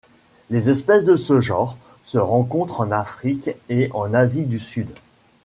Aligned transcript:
Les 0.49 0.71
espèces 0.71 1.05
de 1.05 1.15
ce 1.15 1.41
genre 1.41 1.77
se 2.05 2.17
rencontrent 2.17 2.81
en 2.81 2.89
Afrique 2.89 3.51
et 3.69 3.91
en 3.93 4.15
Asie 4.15 4.47
du 4.47 4.57
Sud. 4.57 4.87